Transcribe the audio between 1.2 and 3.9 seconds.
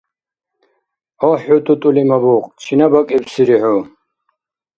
–Агь, хӀу тӀутӀули мабукь! Чина бикибсири хӀу?